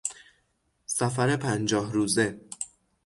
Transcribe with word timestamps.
سفر 0.85 1.35
پنجاه 1.37 1.91
روزه 1.93 2.39